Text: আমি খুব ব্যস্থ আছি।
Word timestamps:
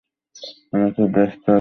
আমি 0.73 0.87
খুব 0.91 1.07
ব্যস্থ 1.15 1.43
আছি। 1.43 1.49